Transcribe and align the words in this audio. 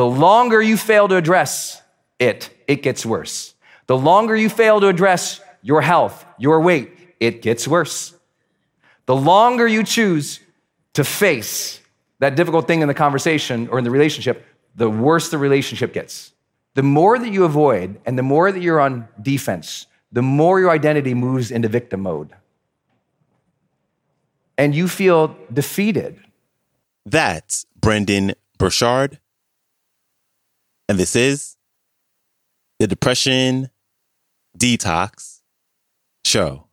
The 0.00 0.06
longer 0.06 0.62
you 0.62 0.78
fail 0.78 1.08
to 1.08 1.16
address 1.16 1.82
it, 2.18 2.48
it 2.66 2.82
gets 2.82 3.04
worse. 3.04 3.52
The 3.86 3.98
longer 3.98 4.34
you 4.34 4.48
fail 4.48 4.80
to 4.80 4.88
address 4.88 5.42
your 5.60 5.82
health, 5.82 6.24
your 6.38 6.62
weight, 6.62 6.96
it 7.20 7.42
gets 7.42 7.68
worse. 7.68 8.14
The 9.04 9.14
longer 9.14 9.68
you 9.68 9.84
choose 9.84 10.40
to 10.94 11.04
face 11.04 11.82
that 12.18 12.34
difficult 12.34 12.66
thing 12.66 12.80
in 12.80 12.88
the 12.88 12.94
conversation 12.94 13.68
or 13.68 13.76
in 13.76 13.84
the 13.84 13.90
relationship, 13.90 14.46
the 14.74 14.88
worse 14.88 15.28
the 15.28 15.36
relationship 15.36 15.92
gets. 15.92 16.32
The 16.76 16.82
more 16.82 17.18
that 17.18 17.28
you 17.28 17.44
avoid 17.44 18.00
and 18.06 18.18
the 18.18 18.22
more 18.22 18.50
that 18.50 18.62
you're 18.62 18.80
on 18.80 19.06
defense, 19.20 19.86
the 20.10 20.22
more 20.22 20.60
your 20.60 20.70
identity 20.70 21.12
moves 21.12 21.50
into 21.50 21.68
victim 21.68 22.00
mode. 22.00 22.30
And 24.56 24.74
you 24.74 24.88
feel 24.88 25.36
defeated. 25.52 26.18
That's 27.04 27.66
Brendon 27.78 28.32
Burchard. 28.56 29.20
And 30.90 30.98
this 30.98 31.14
is 31.14 31.56
the 32.80 32.88
Depression 32.88 33.70
Detox 34.58 35.42
Show. 36.24 36.69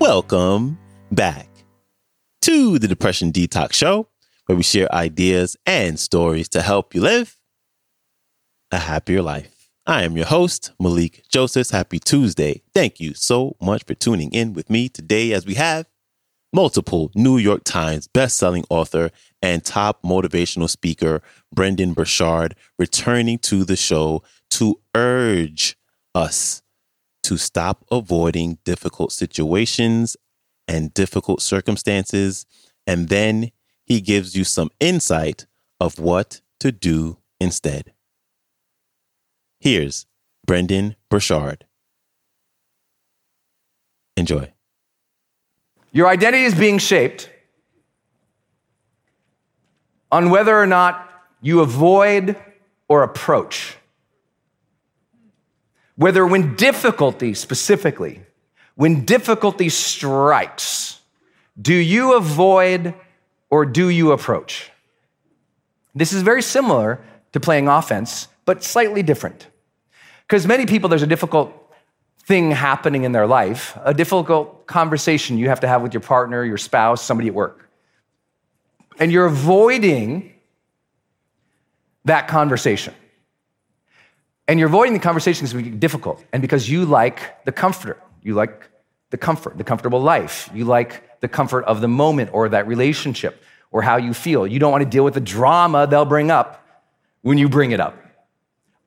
Welcome 0.00 0.78
back 1.10 1.48
to 2.42 2.78
the 2.78 2.86
Depression 2.86 3.32
Detox 3.32 3.72
Show, 3.72 4.06
where 4.46 4.56
we 4.56 4.62
share 4.62 4.92
ideas 4.94 5.56
and 5.66 5.98
stories 5.98 6.48
to 6.50 6.62
help 6.62 6.94
you 6.94 7.00
live 7.00 7.36
a 8.70 8.78
happier 8.78 9.20
life. 9.20 9.70
I 9.86 10.04
am 10.04 10.16
your 10.16 10.26
host, 10.26 10.72
Malikee 10.80 11.22
Josephs. 11.28 11.72
Happy 11.72 11.98
Tuesday. 11.98 12.62
Thank 12.74 13.00
you 13.00 13.12
so 13.14 13.56
much 13.60 13.84
for 13.84 13.94
tuning 13.94 14.32
in 14.32 14.52
with 14.52 14.70
me 14.70 14.88
today 14.88 15.32
as 15.32 15.44
we 15.46 15.54
have 15.54 15.86
multiple 16.52 17.10
New 17.14 17.38
York 17.38 17.64
Times 17.64 18.06
best-selling 18.06 18.64
author 18.70 19.10
and 19.42 19.64
top 19.64 20.02
motivational 20.02 20.70
speaker 20.70 21.22
Brendon 21.52 21.92
Burchard 21.92 22.54
returning 22.78 23.38
to 23.38 23.64
the 23.64 23.76
show 23.76 24.22
to 24.50 24.78
urge 24.94 25.76
us 26.14 26.62
to 27.24 27.36
stop 27.36 27.84
avoiding 27.90 28.58
difficult 28.64 29.12
situations 29.12 30.16
and 30.66 30.92
difficult 30.94 31.40
circumstances. 31.40 32.46
And 32.86 33.08
then 33.08 33.50
he 33.84 34.00
gives 34.00 34.36
you 34.36 34.44
some 34.44 34.70
insight 34.80 35.46
of 35.80 35.98
what 35.98 36.40
to 36.60 36.72
do 36.72 37.18
instead. 37.40 37.92
Here's 39.60 40.06
Brendon 40.46 40.96
Burchard. 41.10 41.64
Enjoy. 44.16 44.52
Your 45.92 46.08
identity 46.08 46.44
is 46.44 46.54
being 46.54 46.78
shaped 46.78 47.30
on 50.10 50.30
whether 50.30 50.56
or 50.56 50.66
not 50.66 51.08
you 51.40 51.60
avoid 51.60 52.36
or 52.88 53.02
approach. 53.02 53.77
Whether 55.98 56.26
when 56.26 56.56
difficulty 56.56 57.34
specifically 57.34 58.22
when 58.78 59.04
difficulty 59.04 59.70
strikes, 59.70 61.00
do 61.60 61.74
you 61.74 62.14
avoid 62.14 62.94
or 63.50 63.66
do 63.66 63.88
you 63.88 64.12
approach? 64.12 64.70
This 65.96 66.12
is 66.12 66.22
very 66.22 66.42
similar 66.42 67.00
to 67.32 67.40
playing 67.40 67.66
offense, 67.66 68.28
but 68.44 68.62
slightly 68.62 69.02
different. 69.02 69.48
Because 70.22 70.46
many 70.46 70.64
people, 70.64 70.88
there's 70.88 71.02
a 71.02 71.08
difficult 71.08 71.52
thing 72.22 72.52
happening 72.52 73.02
in 73.02 73.10
their 73.10 73.26
life, 73.26 73.76
a 73.82 73.92
difficult 73.92 74.68
conversation 74.68 75.38
you 75.38 75.48
have 75.48 75.58
to 75.58 75.66
have 75.66 75.82
with 75.82 75.92
your 75.92 76.00
partner, 76.00 76.44
your 76.44 76.56
spouse, 76.56 77.02
somebody 77.02 77.26
at 77.26 77.34
work. 77.34 77.68
And 79.00 79.10
you're 79.10 79.26
avoiding 79.26 80.34
that 82.04 82.28
conversation. 82.28 82.94
And 84.48 84.58
you're 84.58 84.68
avoiding 84.68 84.94
the 84.94 84.98
conversation 84.98 85.46
because 85.46 85.66
it's 85.66 85.76
difficult 85.76 86.24
and 86.32 86.40
because 86.40 86.68
you 86.68 86.86
like 86.86 87.44
the 87.44 87.52
comforter. 87.52 87.98
You 88.22 88.34
like 88.34 88.68
the 89.10 89.18
comfort, 89.18 89.58
the 89.58 89.64
comfortable 89.64 90.00
life. 90.00 90.50
You 90.54 90.64
like 90.64 91.20
the 91.20 91.28
comfort 91.28 91.64
of 91.66 91.82
the 91.82 91.88
moment 91.88 92.30
or 92.32 92.48
that 92.48 92.66
relationship 92.66 93.42
or 93.70 93.82
how 93.82 93.98
you 93.98 94.14
feel. 94.14 94.46
You 94.46 94.58
don't 94.58 94.72
want 94.72 94.82
to 94.82 94.88
deal 94.88 95.04
with 95.04 95.14
the 95.14 95.20
drama 95.20 95.86
they'll 95.86 96.06
bring 96.06 96.30
up 96.30 96.66
when 97.20 97.36
you 97.36 97.48
bring 97.48 97.72
it 97.72 97.80
up. 97.80 97.96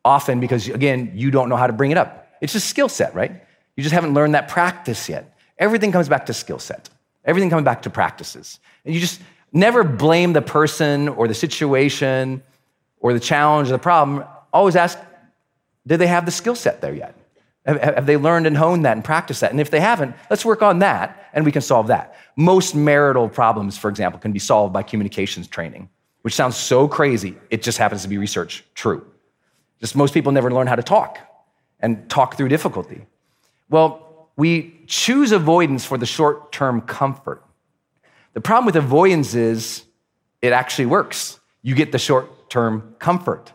Often 0.04 0.40
because, 0.40 0.68
again, 0.68 1.12
you 1.14 1.30
don't 1.30 1.48
know 1.48 1.56
how 1.56 1.68
to 1.68 1.74
bring 1.74 1.92
it 1.92 1.98
up. 1.98 2.28
It's 2.42 2.54
just 2.54 2.68
skill 2.68 2.90
set, 2.90 3.14
right? 3.14 3.32
You 3.76 3.84
just 3.84 3.94
haven't 3.94 4.16
learned 4.16 4.34
that 4.34 4.48
practice 4.48 5.08
yet. 5.08 5.38
Everything 5.60 5.92
comes 5.92 6.10
back 6.10 6.26
to 6.26 6.34
skill 6.34 6.58
set, 6.58 6.90
everything 7.24 7.52
comes 7.52 7.64
back 7.64 7.84
to 7.84 7.92
practices. 7.92 8.60
And 8.84 8.96
you 8.96 9.00
just 9.00 9.22
never 9.54 9.84
blame 9.84 10.34
the 10.34 10.42
person 10.42 11.08
or 11.08 11.28
the 11.28 11.36
situation 11.36 12.42
or 13.00 13.14
the 13.14 13.20
challenge 13.20 13.68
or 13.70 13.74
the 13.74 13.80
problem. 13.80 14.26
Always 14.52 14.76
ask, 14.76 14.98
did 15.86 15.98
they 15.98 16.08
have 16.08 16.26
the 16.26 16.32
skill 16.32 16.56
set 16.56 16.82
there 16.82 16.94
yet? 16.94 17.16
Have 17.66 18.08
they 18.08 18.18
learned 18.18 18.48
and 18.48 18.58
honed 18.58 18.86
that 18.86 18.98
and 18.98 19.04
practiced 19.04 19.42
that? 19.42 19.52
And 19.52 19.60
if 19.60 19.70
they 19.70 19.80
haven't, 19.80 20.16
let's 20.30 20.44
work 20.44 20.64
on 20.64 20.80
that 20.80 21.30
and 21.34 21.46
we 21.46 21.52
can 21.52 21.62
solve 21.62 21.88
that. 21.88 22.16
Most 22.36 22.74
marital 22.74 23.30
problems, 23.30 23.78
for 23.78 23.90
example, 23.90 24.20
can 24.20 24.32
be 24.32 24.40
solved 24.40 24.74
by 24.74 24.82
communications 24.82 25.48
training, 25.48 25.90
which 26.24 26.34
sounds 26.34 26.58
so 26.58 26.88
crazy. 26.88 27.38
It 27.52 27.62
just 27.62 27.78
happens 27.78 28.02
to 28.02 28.08
be 28.08 28.18
research 28.18 28.64
true. 28.74 29.06
Just 29.80 29.96
most 29.96 30.14
people 30.14 30.32
never 30.32 30.52
learn 30.52 30.68
how 30.68 30.76
to 30.76 30.84
talk 30.84 31.20
and 31.80 32.10
talk 32.10 32.36
through 32.36 32.50
difficulty. 32.50 33.06
Well, 33.70 34.30
we 34.36 34.82
choose 34.88 35.32
avoidance 35.32 35.86
for 35.86 35.98
the 35.98 36.06
short 36.06 36.52
term 36.52 36.82
comfort. 36.82 37.44
The 38.34 38.42
problem 38.42 38.66
with 38.66 38.76
avoidance 38.76 39.36
is 39.36 39.84
it 40.42 40.54
actually 40.54 40.88
works. 40.88 41.40
You 41.62 41.76
get 41.76 41.92
the 41.92 42.00
short 42.00 42.50
term 42.50 42.96
comfort, 42.98 43.52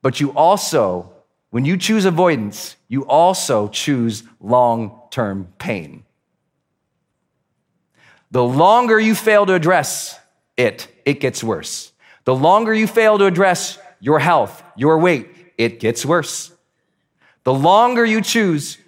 but 0.00 0.20
you 0.20 0.30
also 0.32 1.11
when 1.52 1.66
you 1.66 1.76
choose 1.76 2.06
avoidance, 2.06 2.76
you 2.88 3.02
also 3.02 3.68
choose 3.68 4.24
long 4.40 4.98
term 5.10 5.52
pain. 5.58 6.04
The 8.30 8.42
longer 8.42 8.98
you 8.98 9.14
fail 9.14 9.44
to 9.44 9.52
address 9.52 10.18
it, 10.56 10.88
it 11.04 11.20
gets 11.20 11.44
worse. 11.44 11.92
The 12.24 12.34
longer 12.34 12.72
you 12.72 12.86
fail 12.86 13.18
to 13.18 13.26
address 13.26 13.78
your 14.00 14.18
health, 14.18 14.62
your 14.76 14.98
weight, 14.98 15.28
it 15.58 15.78
gets 15.78 16.06
worse. 16.06 16.50
The 17.44 17.52
longer 17.52 18.06
you 18.06 18.22
choose 18.22 18.78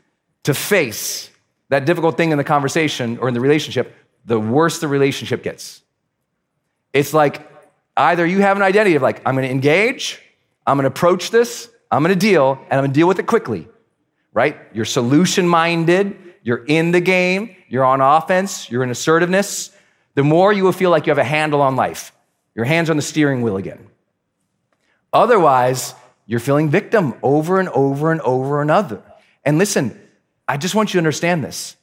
to 0.44 0.54
face 0.54 1.31
that 1.69 1.84
difficult 1.84 2.16
thing 2.16 2.31
in 2.31 2.38
the 2.38 2.44
conversation 2.44 3.19
or 3.19 3.28
in 3.28 3.34
the 3.34 3.41
relationship, 3.41 3.94
the 4.25 4.41
worse 4.41 4.78
the 4.78 4.88
relationship 4.88 5.42
gets. 5.42 5.82
It's 6.94 7.12
like 7.12 7.46
either 7.94 8.25
you 8.25 8.41
have 8.41 8.56
an 8.56 8.62
identity 8.62 8.96
of 8.96 9.02
like, 9.02 9.20
I'm 9.26 9.34
gonna 9.34 9.48
engage, 9.48 10.19
I'm 10.66 10.78
gonna 10.78 10.88
approach 10.88 11.31
this, 11.31 11.69
I'm 11.94 12.03
gonna 12.03 12.16
deal, 12.16 12.59
and 12.71 12.78
I'm 12.78 12.84
gonna 12.84 12.93
deal 12.93 13.06
with 13.06 13.19
it 13.19 13.27
quickly, 13.27 13.69
right? 14.32 14.59
You're 14.72 14.84
solution 14.84 15.47
minded, 15.47 16.16
you're 16.43 16.65
in 16.65 16.91
the 16.91 17.00
game, 17.00 17.55
you're 17.69 17.84
on 17.84 18.00
offense, 18.00 18.71
you're 18.71 18.82
in 18.82 18.91
assertiveness. 18.91 19.71
The 20.15 20.25
more 20.25 20.53
you 20.53 20.65
will 20.65 20.72
feel 20.72 20.91
like 20.91 21.06
you 21.06 21.10
have 21.10 21.19
a 21.19 21.25
handle 21.25 21.62
on 21.62 21.77
life, 21.77 22.12
your 22.55 22.65
hands 22.65 22.91
on 22.91 22.97
the 22.97 23.03
steering 23.03 23.43
wheel 23.43 23.56
again. 23.56 23.87
Otherwise, 25.12 25.94
you're 26.27 26.41
feeling 26.41 26.69
victim 26.69 27.14
over 27.23 27.61
and 27.61 27.69
over 27.69 28.11
and 28.11 28.20
over 28.23 28.61
another. 28.61 29.00
And 29.44 29.58
listen, 29.58 30.00
I 30.49 30.56
just 30.56 30.75
want 30.75 30.90
you 30.90 30.99
to 30.99 31.00
understand 31.00 31.44
this 31.44 31.76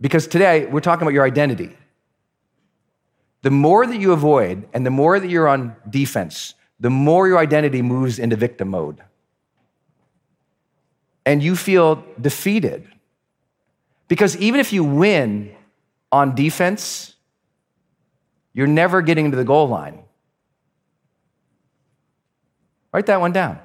because 0.00 0.26
today 0.26 0.66
we're 0.66 0.80
talking 0.80 1.02
about 1.02 1.14
your 1.14 1.24
identity. 1.24 1.76
The 3.42 3.50
more 3.50 3.84
that 3.84 3.98
you 3.98 4.12
avoid 4.12 4.68
and 4.72 4.86
the 4.86 4.90
more 4.90 5.18
that 5.18 5.28
you're 5.28 5.48
on 5.48 5.74
defense, 5.90 6.54
the 6.82 6.90
more 6.90 7.28
your 7.28 7.38
identity 7.38 7.80
moves 7.80 8.18
into 8.18 8.34
victim 8.34 8.68
mode. 8.68 9.00
And 11.24 11.40
you 11.40 11.54
feel 11.54 12.04
defeated. 12.20 12.88
Because 14.08 14.36
even 14.38 14.58
if 14.58 14.72
you 14.72 14.82
win 14.82 15.54
on 16.10 16.34
defense, 16.34 17.14
you're 18.52 18.66
never 18.66 19.00
getting 19.00 19.30
to 19.30 19.36
the 19.36 19.44
goal 19.44 19.68
line. 19.68 20.00
Write 22.92 23.06
that 23.06 23.20
one 23.20 23.32
down. 23.32 23.60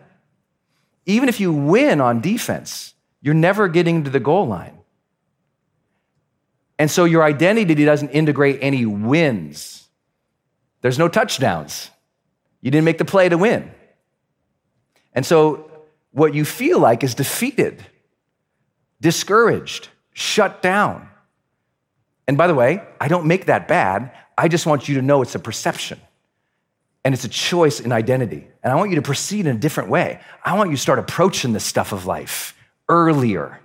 Even 1.08 1.28
if 1.28 1.40
you 1.40 1.52
win 1.52 2.00
on 2.00 2.22
defense, 2.22 2.94
you're 3.22 3.34
never 3.34 3.68
getting 3.68 4.04
to 4.04 4.12
the 4.12 4.20
goal 4.20 4.46
line. 4.46 4.78
And 6.78 6.92
so 6.92 7.06
your 7.06 7.24
identity 7.24 7.84
doesn't 7.84 8.10
integrate 8.10 8.60
any 8.62 8.86
wins. 8.86 9.88
There's 10.82 11.00
no 11.00 11.08
touchdowns. 11.08 11.90
You 12.68 12.72
didn't 12.72 12.84
make 12.84 12.98
the 12.98 13.06
play 13.06 13.30
to 13.30 13.38
win. 13.38 13.72
And 15.14 15.26
so 15.26 15.72
what 16.12 16.34
you 16.34 16.44
feel 16.44 16.80
like 16.80 17.02
is 17.02 17.16
defeated, 17.16 17.82
discouraged, 19.00 19.88
shut 20.12 20.62
down. 20.62 21.08
And 22.28 22.38
by 22.38 22.46
the 22.46 22.54
way, 22.54 22.84
I 23.00 23.08
don't 23.08 23.26
make 23.26 23.46
that 23.46 23.70
bad. 23.70 24.12
I 24.38 24.50
just 24.50 24.66
want 24.66 24.90
you 24.90 24.96
to 24.96 25.02
know 25.02 25.22
it's 25.22 25.34
a 25.34 25.40
perception 25.40 25.98
and 27.06 27.14
it's 27.14 27.24
a 27.24 27.30
choice 27.30 27.80
in 27.80 27.94
identity. 27.94 28.46
And 28.62 28.74
I 28.74 28.76
want 28.76 28.90
you 28.90 28.98
to 28.98 29.02
proceed 29.02 29.48
in 29.48 29.56
a 29.56 29.60
different 29.60 29.90
way. 29.90 30.20
I 30.44 30.58
want 30.58 30.70
you 30.70 30.76
to 30.76 30.82
start 30.82 31.00
approaching 31.00 31.54
the 31.54 31.62
stuff 31.62 31.94
of 31.94 32.06
life 32.06 32.54
earlier. 32.90 33.62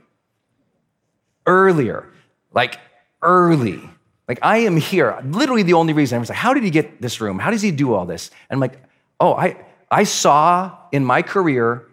Earlier. 1.44 2.08
Like 2.54 2.78
early. 3.20 3.80
Like 4.28 4.38
I 4.42 4.58
am 4.58 4.76
here. 4.76 5.20
Literally 5.24 5.64
the 5.64 5.72
only 5.72 5.92
reason 5.92 6.14
I 6.14 6.20
was 6.20 6.28
like, 6.28 6.38
how 6.38 6.54
did 6.54 6.62
he 6.62 6.70
get 6.70 7.02
this 7.02 7.20
room? 7.20 7.40
How 7.40 7.50
does 7.50 7.62
he 7.62 7.72
do 7.72 7.94
all 7.94 8.06
this? 8.06 8.30
And 8.48 8.58
I'm 8.58 8.60
like, 8.60 8.78
oh, 9.22 9.34
I, 9.34 9.56
I 9.88 10.02
saw 10.02 10.76
in 10.90 11.04
my 11.04 11.22
career 11.22 11.86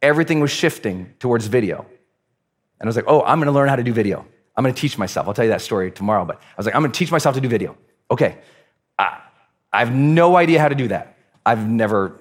everything 0.00 0.40
was 0.40 0.50
shifting 0.50 1.14
towards 1.18 1.46
video. 1.46 1.84
And 2.80 2.86
I 2.86 2.88
was 2.88 2.96
like, 2.96 3.04
oh, 3.06 3.22
I'm 3.22 3.38
gonna 3.38 3.52
learn 3.52 3.68
how 3.68 3.76
to 3.76 3.82
do 3.82 3.92
video. 3.92 4.26
I'm 4.56 4.64
gonna 4.64 4.74
teach 4.74 4.96
myself. 4.96 5.28
I'll 5.28 5.34
tell 5.34 5.44
you 5.44 5.50
that 5.50 5.60
story 5.60 5.90
tomorrow, 5.90 6.24
but 6.24 6.36
I 6.36 6.54
was 6.56 6.64
like, 6.64 6.74
I'm 6.74 6.80
gonna 6.80 6.94
teach 6.94 7.12
myself 7.12 7.34
to 7.34 7.40
do 7.40 7.48
video. 7.48 7.76
Okay. 8.10 8.38
I, 8.98 9.20
I 9.70 9.80
have 9.80 9.94
no 9.94 10.36
idea 10.36 10.58
how 10.58 10.68
to 10.68 10.74
do 10.74 10.88
that. 10.88 11.18
I've 11.44 11.68
never 11.68 12.18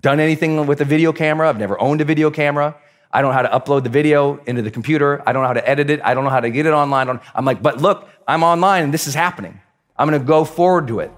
done 0.00 0.18
anything 0.18 0.66
with 0.66 0.80
a 0.80 0.84
video 0.84 1.12
camera. 1.12 1.48
I've 1.48 1.58
never 1.58 1.80
owned 1.80 2.00
a 2.00 2.04
video 2.04 2.32
camera. 2.32 2.76
I 3.12 3.22
don't 3.22 3.30
know 3.30 3.36
how 3.36 3.42
to 3.42 3.48
upload 3.48 3.84
the 3.84 3.90
video 3.90 4.40
into 4.44 4.62
the 4.62 4.72
computer. 4.72 5.22
I 5.24 5.32
don't 5.32 5.42
know 5.42 5.48
how 5.48 5.54
to 5.54 5.68
edit 5.68 5.88
it. 5.88 6.00
I 6.02 6.14
don't 6.14 6.24
know 6.24 6.30
how 6.30 6.40
to 6.40 6.50
get 6.50 6.66
it 6.66 6.72
online. 6.72 7.20
I'm 7.32 7.44
like, 7.44 7.62
but 7.62 7.80
look, 7.80 8.08
I'm 8.26 8.42
online 8.42 8.84
and 8.84 8.94
this 8.94 9.06
is 9.06 9.14
happening. 9.14 9.60
I'm 9.96 10.08
gonna 10.08 10.24
go 10.24 10.44
forward 10.44 10.88
to 10.88 10.98
it. 10.98 11.12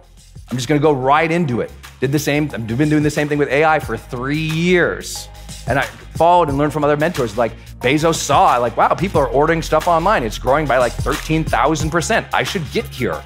I'm 0.51 0.57
just 0.57 0.69
gonna 0.69 0.81
go 0.81 0.93
right 0.93 1.31
into 1.31 1.61
it. 1.61 1.73
Did 2.01 2.13
the 2.13 2.19
same, 2.19 2.51
I've 2.53 2.67
been 2.67 2.89
doing 2.89 3.03
the 3.03 3.11
same 3.11 3.29
thing 3.29 3.39
with 3.39 3.49
AI 3.49 3.79
for 3.79 3.97
three 3.97 4.37
years. 4.37 5.29
And 5.69 5.79
I 5.79 5.83
followed 5.83 6.49
and 6.49 6.59
learned 6.59 6.73
from 6.73 6.85
other 6.85 6.97
mentors. 6.97 7.39
Like 7.39 7.53
Bezos 7.81 8.17
saw, 8.17 8.57
like, 8.59 8.77
wow, 8.77 8.95
people 8.95 9.21
are 9.21 9.29
ordering 9.29 9.63
stuff 9.63 9.87
online. 9.89 10.25
It's 10.25 10.39
growing 10.39 10.67
by 10.67 10.79
like 10.79 10.93
13,000%. 10.93 12.29
I 12.33 12.43
should 12.43 12.71
get 12.73 12.87
here. 12.87 13.23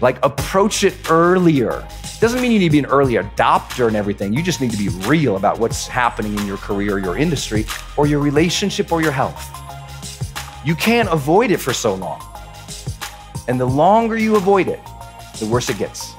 Like, 0.00 0.24
approach 0.24 0.84
it 0.84 0.94
earlier. 1.10 1.86
Doesn't 2.20 2.40
mean 2.40 2.52
you 2.52 2.58
need 2.58 2.68
to 2.68 2.72
be 2.72 2.78
an 2.78 2.86
early 2.86 3.14
adopter 3.14 3.86
and 3.86 3.96
everything. 3.96 4.32
You 4.32 4.42
just 4.42 4.60
need 4.60 4.70
to 4.70 4.76
be 4.76 4.88
real 5.06 5.36
about 5.36 5.58
what's 5.58 5.86
happening 5.86 6.36
in 6.38 6.46
your 6.46 6.56
career, 6.56 6.98
your 6.98 7.16
industry, 7.16 7.66
or 7.96 8.06
your 8.06 8.20
relationship 8.20 8.92
or 8.92 9.02
your 9.02 9.12
health. 9.12 9.50
You 10.64 10.74
can't 10.74 11.08
avoid 11.08 11.50
it 11.50 11.58
for 11.58 11.72
so 11.72 11.94
long. 11.94 12.22
And 13.46 13.60
the 13.60 13.66
longer 13.66 14.16
you 14.16 14.36
avoid 14.36 14.68
it, 14.68 14.80
the 15.38 15.46
worse 15.46 15.68
it 15.68 15.78
gets. 15.78 16.14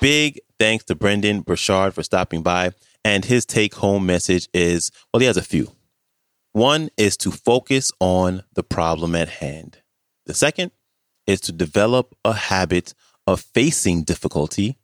Big 0.00 0.40
thanks 0.58 0.84
to 0.84 0.94
Brendon 0.94 1.40
Burchard 1.40 1.94
for 1.94 2.02
stopping 2.02 2.42
by. 2.42 2.72
And 3.04 3.24
his 3.24 3.46
take 3.46 3.76
home 3.76 4.04
message 4.04 4.48
is 4.52 4.90
well, 5.12 5.20
he 5.20 5.26
has 5.26 5.36
a 5.36 5.42
few. 5.42 5.72
One 6.52 6.88
is 6.96 7.16
to 7.18 7.30
focus 7.30 7.92
on 8.00 8.42
the 8.54 8.62
problem 8.62 9.14
at 9.14 9.28
hand. 9.28 9.78
The 10.24 10.34
second 10.34 10.72
is 11.26 11.40
to 11.42 11.52
develop 11.52 12.14
a 12.24 12.32
habit 12.32 12.94
of 13.26 13.40
facing 13.40 14.04
difficulty. 14.04 14.76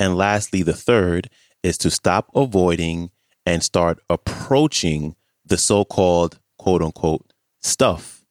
And 0.00 0.16
lastly, 0.16 0.62
the 0.62 0.72
third 0.72 1.30
is 1.62 1.78
to 1.78 1.90
stop 1.90 2.28
avoiding 2.34 3.10
and 3.46 3.62
start 3.62 4.00
approaching 4.10 5.14
the 5.44 5.58
so 5.58 5.84
called 5.84 6.38
quote 6.58 6.82
unquote 6.82 7.32
stuff 7.60 8.24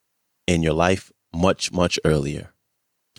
in 0.48 0.62
your 0.62 0.74
life 0.74 1.12
much, 1.34 1.72
much 1.72 2.00
earlier. 2.04 2.54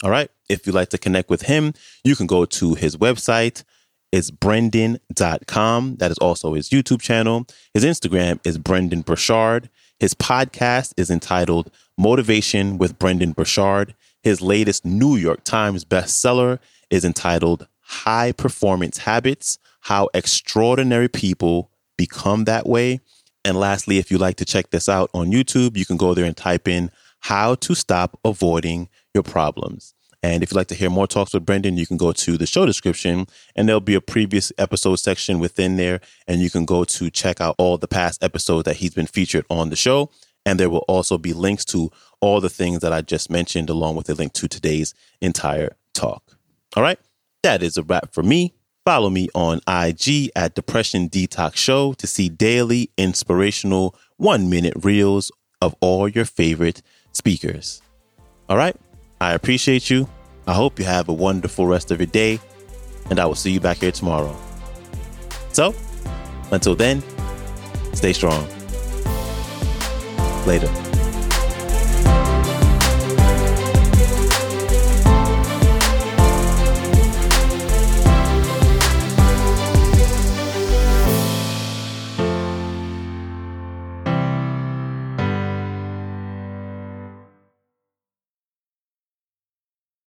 All 0.03 0.11
right. 0.11 0.31
If 0.49 0.67
you'd 0.67 0.75
like 0.75 0.89
to 0.91 0.99
connect 0.99 1.31
with 1.31 1.43
him, 1.43 1.75
you 2.05 2.17
can 2.17 2.27
go 2.27 2.45
to 2.45 2.75
his 2.75 2.97
website. 2.97 3.65
It's 4.11 4.31
brendon.com. 4.31 5.97
That 5.97 6.11
is 6.11 6.19
also 6.19 6.55
his 6.55 6.69
YouTube 6.69 7.01
channel. 7.01 7.47
His 7.73 7.85
Instagram 7.85 8.41
is 8.45 8.59
Brendon 8.59 9.01
Burchard. 9.01 9.71
His 9.99 10.13
podcast 10.13 10.93
is 10.97 11.11
entitled 11.11 11.71
Motivation 11.97 12.77
with 12.77 12.99
Brendon 12.99 13.33
Burchard. 13.33 13.95
His 14.23 14.41
latest 14.41 14.85
New 14.85 15.17
York 15.17 15.45
Times 15.45 15.85
bestseller 15.85 16.59
is 16.91 17.05
entitled 17.05 17.69
High 17.81 18.33
Performance 18.33 18.99
Habits 18.99 19.59
How 19.83 20.09
Extraordinary 20.13 21.09
People 21.09 21.71
Become 21.97 22.45
That 22.45 22.67
Way. 22.67 23.01
And 23.45 23.57
lastly, 23.57 23.99
if 23.99 24.11
you'd 24.11 24.21
like 24.21 24.37
to 24.37 24.45
check 24.45 24.71
this 24.71 24.89
out 24.89 25.11
on 25.15 25.31
YouTube, 25.33 25.77
you 25.77 25.87
can 25.87 25.97
go 25.97 26.15
there 26.15 26.25
and 26.25 26.37
type 26.37 26.69
in 26.69 26.91
How 27.21 27.55
to 27.57 27.75
Stop 27.75 28.19
Avoiding 28.25 28.89
Your 29.15 29.23
Problems. 29.23 29.95
And 30.23 30.43
if 30.43 30.51
you'd 30.51 30.57
like 30.57 30.69
to 30.69 30.77
hear 30.77 30.89
more 30.89 31.09
talks 31.09 31.35
with 31.35 31.45
Brendon, 31.45 31.77
you 31.77 31.87
can 31.87 31.97
go 31.97 32.13
to 32.13 32.37
the 32.37 32.47
show 32.47 32.65
description 32.65 33.27
and 33.57 33.69
there'll 33.69 33.81
be 33.81 33.97
a 33.97 34.01
previous 34.01 34.53
episode 34.57 34.97
section 34.97 35.41
within 35.41 35.77
there. 35.77 36.01
And 36.29 36.41
you 36.41 36.49
can 36.49 36.65
go 36.65 36.85
to 36.85 37.11
check 37.11 37.41
out 37.41 37.57
all 37.59 37.77
the 37.77 37.89
past 37.89 38.23
episodes 38.23 38.65
that 38.67 38.77
he's 38.77 38.95
been 38.95 39.07
featured 39.07 39.45
on 39.51 39.71
the 39.71 39.77
show. 39.77 40.11
And 40.47 40.61
there 40.61 40.71
will 40.71 40.85
also 40.89 41.19
be 41.19 41.33
links 41.33 41.65
to 41.67 41.91
all 42.21 42.41
the 42.41 42.49
things 42.49 42.81
that 42.81 42.93
I 42.93 43.01
just 43.01 43.31
mentioned, 43.31 43.69
along 43.69 43.97
with 43.97 44.09
a 44.11 44.15
link 44.15 44.33
to 44.35 44.47
today's 44.47 44.95
entire 45.21 45.77
talk. 45.93 46.39
All 46.77 46.83
right. 46.83 47.01
That 47.43 47.63
is 47.63 47.77
a 47.77 47.83
wrap 47.83 48.13
for 48.15 48.23
me. 48.23 48.55
Follow 48.85 49.11
me 49.11 49.29
on 49.35 49.61
IG 49.69 50.31
at 50.35 50.55
Depression 50.55 51.09
Detox 51.09 51.57
Show 51.57 51.95
to 51.95 52.07
see 52.07 52.29
daily 52.29 52.91
inspirational 52.97 53.97
one 54.17 54.49
minute 54.49 54.75
reels 54.83 55.33
of 55.61 55.75
all 55.81 56.09
your 56.09 56.25
favorite 56.25 56.83
speakers. 57.13 57.83
All 58.49 58.57
right. 58.57 58.77
I 59.23 59.35
appreciate 59.35 59.89
you. 59.89 60.09
I 60.49 60.53
hope 60.53 60.81
you 60.81 60.85
have 60.85 61.09
a 61.09 61.13
wonderful 61.13 61.65
rest 61.65 61.93
of 61.93 62.01
your 62.01 62.09
day, 62.09 62.41
and 63.09 63.21
I 63.21 63.25
will 63.25 63.37
see 63.37 63.53
you 63.53 63.61
back 63.61 63.77
here 63.77 63.93
tomorrow. 63.93 64.37
So, 65.53 65.77
until 66.51 66.75
then, 66.75 67.05
stay 67.95 68.13
strong. 68.13 68.45
Later. 70.45 70.82